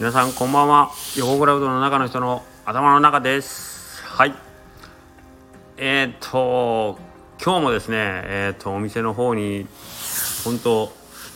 [0.00, 0.92] 皆さんこんばんは。
[1.18, 4.02] 横クラウドの中の人の頭の中です。
[4.02, 4.34] はい。
[5.76, 6.98] えー、っと
[7.44, 9.66] 今日もですねえー、っとお店の方に
[10.42, 10.90] 本当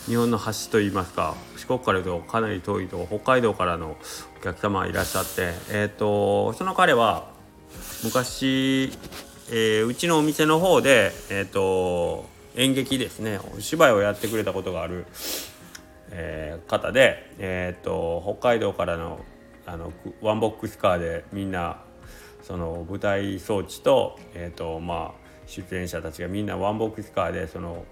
[0.06, 3.98] 日本の端といいますか四国から言うとかなり遠いと北海道からの
[4.38, 7.28] お客様いらっしゃってえー、っとその彼は
[8.02, 8.90] 昔、
[9.50, 12.24] えー、うちのお店の方でえっと
[12.56, 15.04] 演劇ですねお芝居をやってくれたことがある
[16.10, 19.20] えー、方で、えーと、北海道からの
[19.66, 21.78] あのワンボックスカーでみんな
[22.42, 27.84] その舞台装置と,、えーとまあ、出演者たちがみんなワンボックスカーでその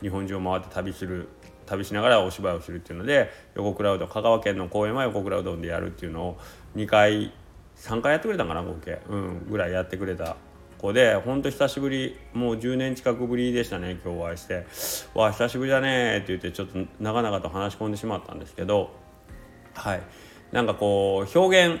[0.00, 1.28] 日本中を回って旅する
[1.66, 6.38] 旅しながらお芝居をするっていうので横クラウド香川県の公演は横クラウドでやるっていうのを
[6.76, 7.32] 2回
[7.76, 10.36] 3回やってくれたかな合計、うん、ぐらいやってくれた
[10.78, 14.66] 子でほんと久しぶりもう10年近くぶりでしたね今日お会いして
[15.14, 18.90] 「わあ久しぶりだね」って言ってちょっと長々と話し込んでしまったんですけど
[19.74, 20.00] はい。
[20.52, 21.80] なんかこう表現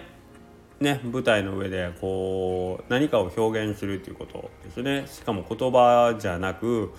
[0.80, 5.06] ね舞台の上でこう何かを表現するっていうことですね。
[5.06, 6.92] しかも言葉じゃなく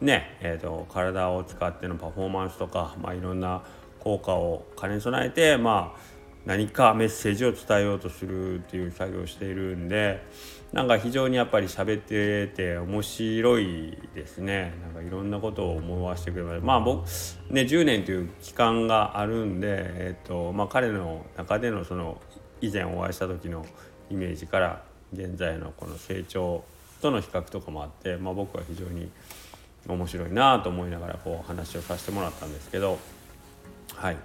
[0.00, 3.62] ねえーと、体を使ってのパフォーマンスとか、まあ、いろんな
[3.98, 6.00] 効果を兼ね備えて、まあ、
[6.44, 10.22] 何かメッセージを伝えようとするっていう作業をしているんで
[10.72, 14.74] なんか非常にやっぱり喋ってて面白いですね。
[14.82, 16.60] なんかいろんなことを思わせてくれます。
[16.60, 17.04] まあ僕
[17.50, 22.20] ね10年という期間があるんで、えっとまあ、彼の中でのその
[22.60, 23.64] 以前お会いした時の
[24.10, 26.64] イメージから現在のこの成長
[27.00, 29.10] との比較とかもあって、まあ、僕は非常に
[29.86, 32.98] 面白いなと思いながらこう話をさせてもらったんですけど
[33.94, 34.16] はい。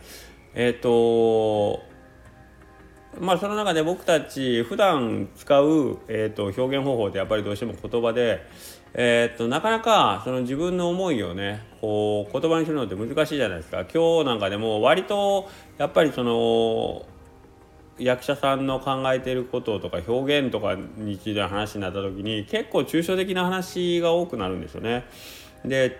[0.53, 1.81] えっ、と
[3.19, 8.41] まあその中で僕たち普段使う、えーと、表現方法ってやっぱりどうしても言葉で、
[8.93, 17.05] えーと、なかなかその自分の思いをねこう言葉にするのって難しいじゃないですか今日なんかでも割とやっぱりその
[17.99, 25.05] 役者さんの考えてることとか表現とかについての話になった時に結構抽象的な話が多くなるんですよね。
[25.65, 25.99] で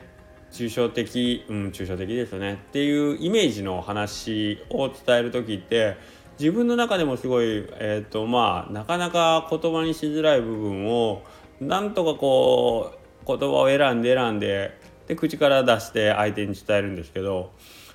[0.52, 5.96] 抽象的うん抽象的ですよねっていうイメージの話を伝える時って
[6.40, 7.46] 自分の中でもすごい、
[7.80, 11.24] えーとまあ、なかなか言葉にしづらい部分を
[11.60, 17.52] なんとかこう言葉を選んで選んでで口から出して相手に伝えるんですけど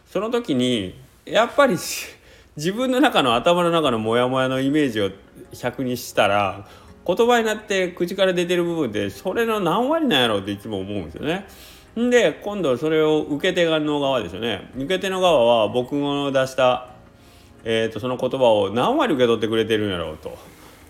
[0.07, 1.77] その時にやっぱり
[2.57, 5.11] 自分の中の頭の中のモヤモヤのイメージを
[5.53, 6.67] 100にしたら
[7.07, 11.47] 言葉になって口から出てる部分ってそれの何割なんやろうっていつも思うんですよね。
[11.97, 14.71] で今度それを受け手側の側ですよね。
[14.77, 16.96] 受け手の側は僕の出した
[17.69, 20.39] えーと、その言葉を何割受け取ってくれてるんやろうと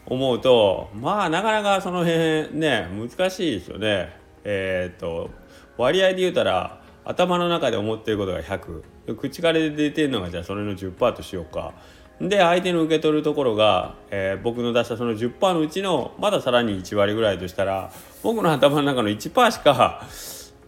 [0.05, 4.15] 思うとまあなかなかその辺ね難しいですよね。
[4.45, 5.31] えーと、
[5.79, 11.73] 割合で言うたら頭の中で思ってることが100口から出てるのがじゃあそれの10%としようか。
[12.21, 17.91] で相手の受け取るところが、えー、僕の出したその10%のうちのまださらに1割ぐらいとしたら
[18.23, 20.03] 僕の頭の中の1%しか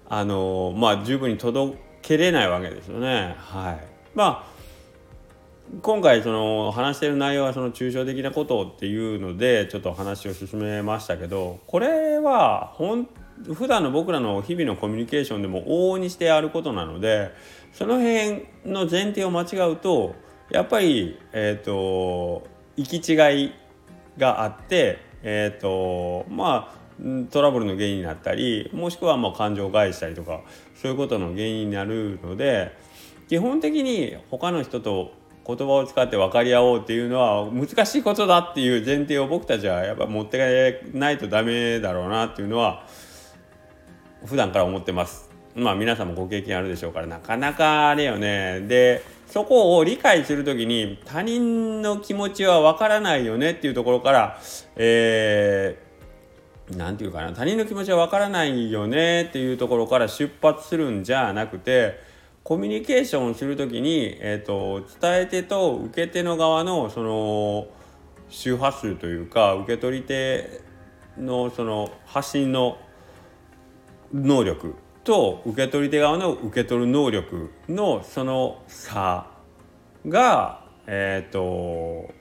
[0.09, 3.35] あのー、まあ十分に届けれないわけですよね。
[3.39, 3.79] はい、
[4.15, 4.58] まあ
[5.83, 12.97] 今回その話してる内容はその抽象的なことっていうのでちょっと話を進めましたけどこれはほ
[13.53, 17.33] 普段の僕らの日々のコミュニケーションでも往々にしてあることなので
[17.73, 20.15] その辺の前提を間違うと
[20.51, 22.47] やっぱりえっ、ー、と
[22.77, 23.15] 行き違
[23.45, 23.53] い
[24.17, 26.79] があってえっ、ー、とまあ
[27.31, 30.41] トラブルの原因になったりもしくはまあ感情を害したりとか
[30.75, 32.75] そういうことの原因になるので
[33.29, 35.13] 基本的に他の人と
[35.49, 42.87] 言葉を使って分かり合おうっていうのは難しいことだっていう前提を僕たちはやっぱ持ってないとダメだろうなっていうのは
[44.27, 45.31] 普段から思ってます。
[45.55, 48.61] まあ皆さんもご経験あるでしょうからなかなかあれよね。
[48.61, 54.39] でそこを理解する時に他人の気持ちは分からないよねっていうところから
[54.77, 61.99] えー何て言うかな他人の気持ちは分からないよねっていうところから出発するんじゃなくて
[62.49, 67.67] コミュニケーションをする時に、えーと、伝え手と受け手の側のその
[68.31, 70.63] 周波数というか受け取り手
[71.19, 72.79] のその発信の
[74.15, 74.75] 能力
[75.05, 79.27] と受け取り手側の受け取る能力のその差
[80.09, 82.15] がえっ、ー、と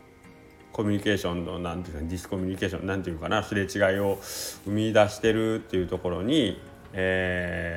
[0.74, 6.60] コミュニケーションの何ていうかディスコミュニケーション何ていうかなすれ違いを生み出してるっていうところに、
[6.92, 7.77] え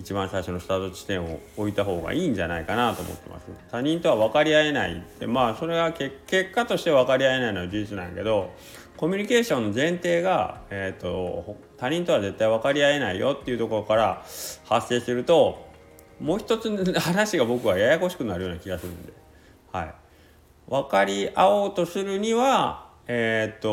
[0.00, 3.46] 一番最初のスタート地点を置いた方がいいんじゃないかなと思ってます。
[3.70, 4.96] 他人とは分かり合えない。
[4.96, 6.16] ってまあそれは結
[6.54, 8.50] 果として分かり合えないのは事実なんやけど
[8.96, 14.24] コミュニケーションの前提が、えーと、他人とは絶対分かり合えないよっていうところから
[14.64, 15.66] 発生すると
[16.18, 19.12] もう一つ話が僕はややこしくなるような気がするんで、
[19.72, 19.94] はい、
[20.68, 23.68] 分かり合おうとするにはえー、っと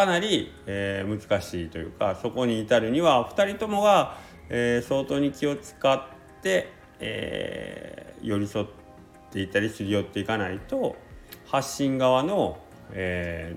[0.00, 4.16] かなり、えー、難しいというかそこに至るには2人ともが、
[4.48, 6.02] えー、相当に気を使っ
[6.42, 8.66] て、えー、寄り添っ
[9.30, 10.96] ていたりすり寄っていかないと
[11.46, 12.58] 発信側の、
[12.92, 13.54] え、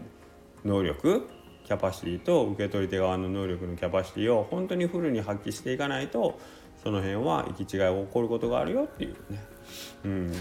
[0.66, 1.30] 能力
[1.66, 6.38] キャパシティと受け取り手側の能力のキャパシティを本当にフルに発揮していかないと
[6.84, 9.44] その辺は行き違いが起こることがあるよっていうね、
[10.04, 10.34] うん、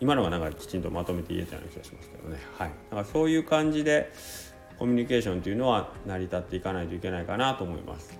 [0.00, 4.12] 今のがなんかきちんとまとめて言えたような気がしますけどね、はい、だからそういう感じで
[4.78, 8.18] コミュニケーションというのは成り立っていかないといけないかなと思います。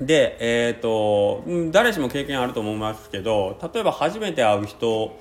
[0.00, 1.42] で、えーと、
[1.72, 5.18] 誰しも経験あると思いますけど例えば初めて会う人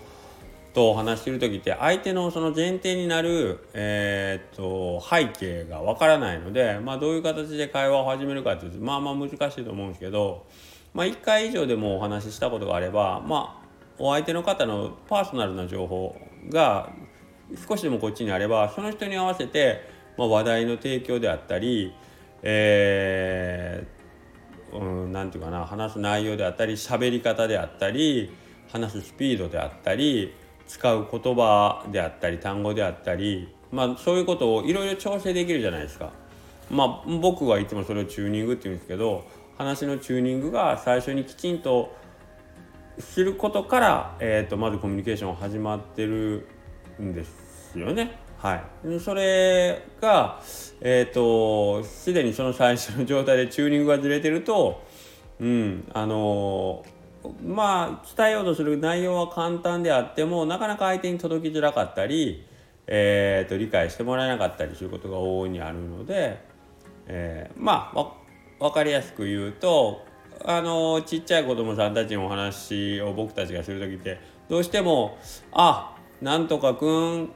[0.74, 10.46] とお話してる時って相手のその前提になる、えーと、背景がわからないので、まあ、どういう形で会話を始めるかっていうとまあまあ難しいと思うんですけど、
[10.94, 13.68] まあ、1回以上でもお話ししたことがあれば、まあ、
[13.98, 16.16] お相手の方のパーソナルな情報
[16.50, 16.92] が
[17.68, 21.94] 少しでもこっちにあればその人に合わせて、まあ、話題の提供であったり、
[22.44, 28.32] えー、うん、なていうかな話す内容であったり喋り方であったり
[28.72, 30.34] 話すスピードであったり
[30.68, 36.12] 使う言葉であったり単語であったり、まあ、そういうことをいろいろ調整できるじゃないですか。
[36.70, 39.24] まあ、僕はいつもそれをチューニングって言うんですけど
[39.58, 41.96] 話のチューニングが最初にきちんと
[43.00, 46.48] することから、えーと、まずコミュニケーション始まってる
[47.02, 48.27] んですよね。
[48.38, 50.40] はい、それが
[50.80, 54.84] えっ、ー、とすでにその最初の状態でチューニングがずれてると、
[55.40, 56.86] うんあの
[57.44, 62.46] まあ伝えようとする内容は簡単であってもなかなか相手に届きづらかったり、
[62.86, 66.40] えーと、理解してもらえなかったりすることが往々にあるので、
[67.08, 68.14] えー、まあ
[68.60, 70.06] 分かりやすく言うと
[70.46, 75.18] あのちっちゃい子供さんたちのお話を僕たちがする時ってどうしても
[75.52, 77.32] 「あなんとかくん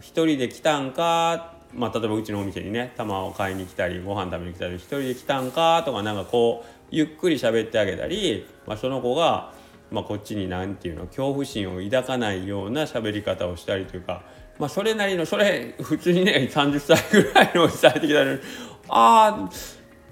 [0.00, 9.52] 一人で来たんか」まあ、例えばうちのお店にね玉を買いに来たりご飯食べに来たり「1人で来たんか」とかなんかこうゆっくり喋ってあげたり、まあ、その子が、
[9.90, 14.22] まあ、こっちに何て言うの恐怖心を抱かないような喋り方をしたりというか、
[14.58, 18.40] まあ、それなりのそれ普通にね30歳ぐらいのおじさんってきたのに
[18.88, 19.50] 「ああ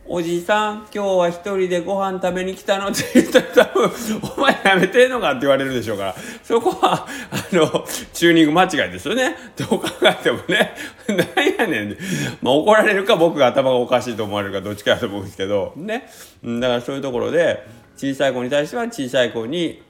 [0.07, 3.91] おじさん今日は一人でご飯食べに来たの?」って言ったら多分
[4.37, 10.75] 「お前やめてんのか?」って言われるでしょうからそこはあのチューニング間違いですよねどう考えてもね
[11.09, 11.99] なんやねん、
[12.43, 16.09] まあ、怒られるか僕が頭がおかしいと思われるかどっちかやと思うんですけどね
[16.45, 17.67] だからそういうところで
[17.97, 19.83] 小さい子に対しては小さい子に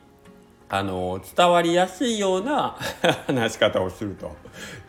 [0.69, 2.76] あの伝わりやすいような
[3.26, 4.34] 話し方をすると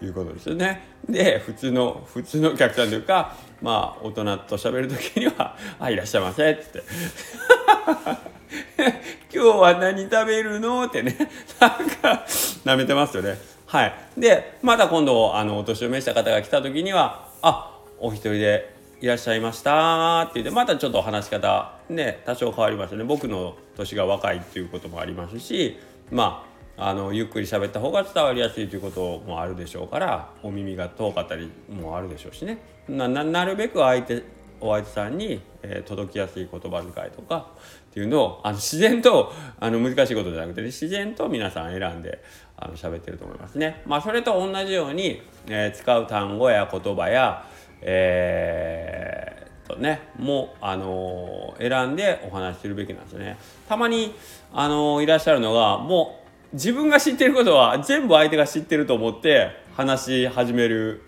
[0.01, 0.87] いうことですよね。
[1.07, 6.83] で普通の普通のお客さんというかまあ大人と喋る時には「あいらっしゃいませ」っつって
[9.33, 11.15] 「今日は何食べるの?」ってね
[11.59, 12.25] なんか
[12.63, 13.37] なめてますよね。
[13.65, 25.77] はい、でまた今度あのお年を召した方が来た時には「あお一人でいらっしゃいました」って言ってまたちょっと話し方ね多少変わりますよね僕の年が若いっていうこともありますし
[26.11, 34.23] まああのゆっくり喋った方が伝わりやすいということもあるでしょうからお耳が遠かったりもあるでしょうしねななるべく相手
[34.59, 37.51] お相手さんに、えー、届きやすい言葉遣いとか
[37.91, 42.23] っていうのをあの自然とあの難しいことじゃなくて、ね、自然と皆さん選んで
[42.57, 43.81] あの喋ってると思いますね。
[43.85, 47.45] まあ、それと同じように、えー、使う単語や言葉や、
[47.81, 53.37] えーとねもあの選んでお話しするべきなんですね。
[53.67, 54.13] たまに
[54.53, 56.24] あのいらっしゃるのがもう
[56.55, 61.01] 自分が知ってることは全部相手が知ってると思って話し始める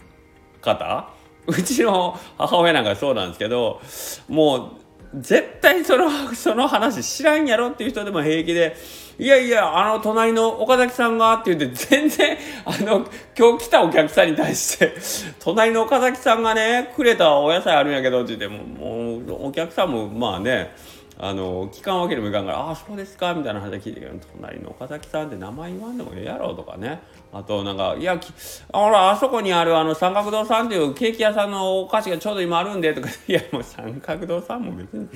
[0.61, 1.09] 方？
[1.47, 3.81] うちの母親なんかそうなんですけど
[4.27, 4.57] も
[5.13, 8.75] う絶対そのその話知らんやろっていう人でも平気で
[9.19, 13.03] いやいや、あの、隣の岡崎さんがって言って、全然、 あの、
[13.35, 14.93] 今日来たお客さんに対して、
[15.41, 20.75] 隣の岡崎さんがね、くれたお野菜あるんやけどって言っても、もう、お客さんも、まあね、
[21.19, 27.01] あの聞かんわけにもいかんから「ああそうですか」みたいな話聞いてるけど隣の岡崎さんって名前言わんでもええやろとかね。
[27.33, 28.19] あとなんか「いや
[28.71, 35.07] ほらあそこにあるあの三角堂さんっていうケーキ屋さんのお菓子がちょうど今あるんで」とか「いやもう三角堂さんも別に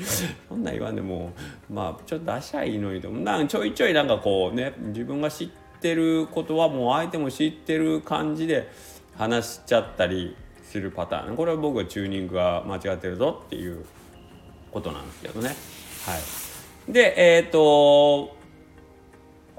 [0.50, 1.32] そんなん言わんでも
[1.70, 8.70] まあちょっと出しゃいいのにとなんちょいちょいなんかこうね自分が知ってることはもう相手も知ってる感じで
[9.18, 11.36] 話しちゃったりするパターン。
[11.36, 13.86] これは僕はチューニングが間違ってるぞっていう
[14.72, 15.56] ことなんですけどね。
[16.06, 16.18] は
[16.90, 18.42] い、でえっ、ー、と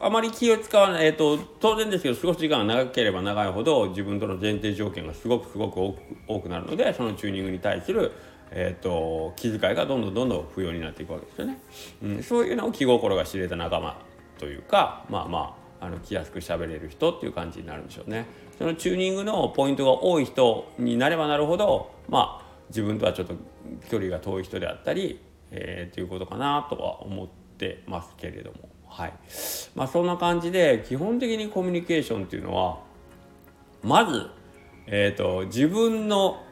[0.04, 5.94] あまり気を使わない、えーと、当然ですけど少し時間が長ければ長いほど自分との前提条件がすごくすごく
[6.26, 8.10] 多くなるのでそのチューニングに対する、
[8.50, 11.58] えーと、気遣いがどんどんどんどん不要になっていくわけですよね。
[12.02, 13.96] うん、そういうのを気心が知れた仲間
[14.38, 18.26] というかまあまああの来やすく喋れる人っていう感じになるんでしょうね。
[18.58, 23.34] そのチューニングのポイントが多い人になればなるほどまあ自分とはちょっと
[23.88, 25.20] 距離が遠い人であったり、
[25.52, 27.28] えー、ということかなとは思っ
[27.58, 28.68] てますけれども。
[28.88, 29.12] はい。
[29.74, 32.80] まあそんな感じで基本的にコミュニケーションっていうのは
[33.82, 34.28] まず、
[34.86, 36.42] えーと、自分の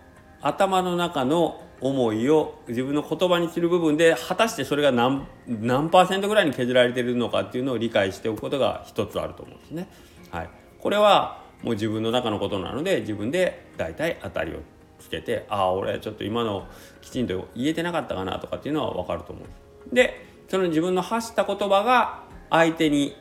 [0.41, 9.89] 頭の中の思いを自分の言葉にする部分で果たしてそれが何何パーセントぐらいに削られているのかっていうのを理解しておくことが一つあると思うんですね。
[10.31, 14.61] はい、これはもう自分の中のことなので自分で大体当たりを
[15.01, 16.67] つけてああ俺ちょっと今の
[17.01, 19.95] きちんと言えてなかったかなとかっていうのは分かると思う。
[19.95, 23.17] でその自分の発した言葉が相手に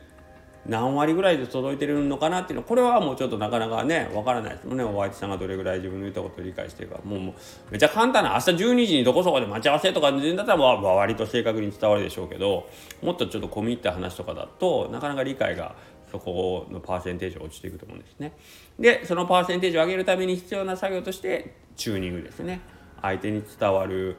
[0.66, 4.66] 何割ぐらいで届いてるのかなっていうのはこれはもうちょっとなかなかね分からないです。
[4.66, 6.98] もんねお相手さんがどれぐらい自分の言ったことを理解してるか。
[7.02, 7.34] もうもう
[7.70, 12.68] めちゃ簡単な明日12時にどこそこで待ち合わせとかだったら割と正確に伝わるでしょうけど
[13.00, 15.74] もっとちょっと込み入った話とかだとなかなか理解が
[16.10, 18.32] そこのパーセンテージが落ちていくと思うんですね。
[18.78, 22.60] でそのパーセンテージを上げるために必要な作業としてチューニングですね。
[23.02, 24.16] 相手に伝わる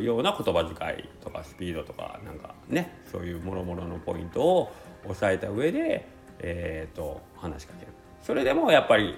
[0.00, 4.72] ような言葉遣いとかスピードとかなんかねそういうもろもろのポイントを
[5.04, 6.06] 押さえた上で、
[6.38, 7.92] えーと、話しかける
[8.22, 9.16] それでもやっぱり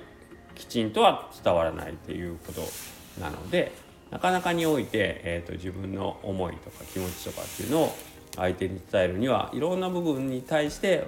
[0.55, 2.63] きちんとは伝わらないっていうこと
[3.21, 3.73] なので
[4.11, 7.95] なかなかにおいて、えーと自分の思いとか気持ちとかっていうのを
[8.37, 11.07] 相手に伝えるにはいろんな部分に対して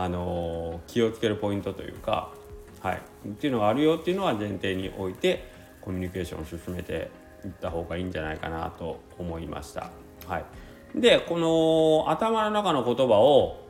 [0.00, 2.30] あの気をつけるポイントというか、
[2.80, 5.50] はい、っていうのがあるよっていうのは前提に置いて
[5.80, 7.10] コミュニケーションを進めて
[7.44, 9.90] いった方がいいんじゃないかなと思いました。
[10.28, 10.44] はい、
[10.94, 13.64] でこの頭の中の言葉を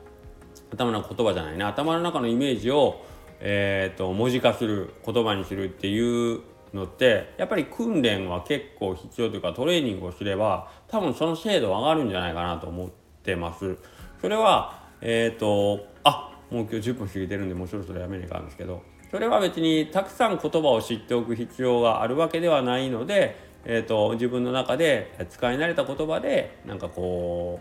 [0.71, 3.03] 頭の言葉じゃないね頭の中のイメージを、
[3.39, 6.41] えーと、文字化する言葉にするっていう
[6.75, 12.89] のってやっぱり訓練は結構必要というかトレーニングをすれば多分その精度は上がるんじゃないかなと思っ
[13.23, 13.77] てます。
[14.21, 27.59] それはえっ、ー、とあもう今日10分過ぎてるんでもうそろそろやめねえかんですけどそれは別にたくさん言葉を知っておく必要があるわけではないので、えーと、自分の中で使い慣れた言葉でなんかこ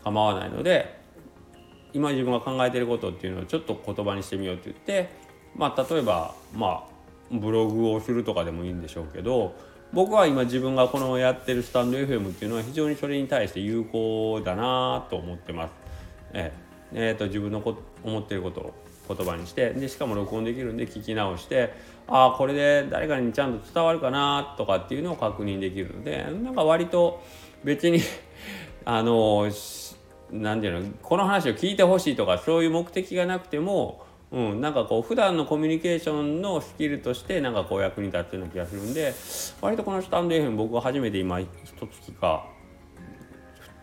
[0.00, 1.00] う構わないので
[1.94, 5.10] 今自分が考えてることっていうのをちょっと言葉にしてみようって言って
[5.54, 6.92] まあ例えばまあ
[7.30, 9.54] ブログをするとかでもいいんでしょうけど
[9.92, 15.72] 僕は今自分がこのやってるスタンド FM っていうのは非常にそれに対して有効だなと思ってます。
[16.32, 18.74] えええー、と自分のこ思ってることを
[19.08, 21.74] 言葉にしてでしかも録音できるんで聞き直して
[22.08, 27.22] ああこれで誰かにちゃんと伝わるかなとかっていうのを確認できるのでなんか割と
[27.64, 28.00] 別に
[28.84, 29.48] あの
[30.30, 39.12] 何て言うのこの話を聞いてほしいとかそういう目的がなくてもうん、なんかこう普段のコミュニケーションのスキルとしてなんかこう役に立ってるような気がするんで
[39.60, 42.46] 割とこのスタンド FM 僕は初めて今一月か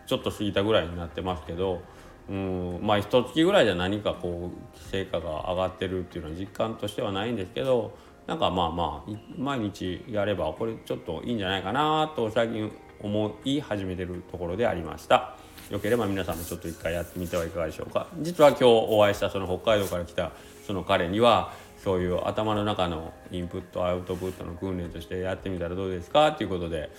[0.07, 1.83] ちょっと過ぎたぐらいになってますけど
[2.29, 12.71] うんまあ一月ぐらいじゃ何かこう成果が上がってるっていうのは実感としてはないんですけどなんかまあまあ毎日やればこれちょっといいんじゃないかなと最近
[13.01, 15.35] 思い始めてるところでありました。
[15.69, 20.31] よければ皆さんもちょっと一回やってみてはいかがでしょうか実は今日お会いしたその北海道から来た
[20.65, 26.89] その彼にはそういう頭の中のインプットアウトプットの訓練としてやってみたらどうですかっていうことで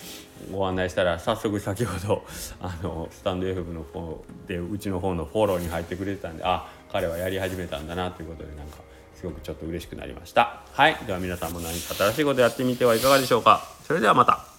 [0.50, 2.24] ご案内したら早速先ほど
[2.60, 8.78] あのスタンド FM の方でうちの方のフォローに入ってくれてたんであ彼はやり始めたんだなということでなんか
[9.14, 10.62] すごくちょっと嬉しくなりました。
[10.72, 10.96] はい。
[11.06, 13.62] では皆さんも何か新しいことやってみてはいかがでしょうか。
[13.86, 14.49] それではまた。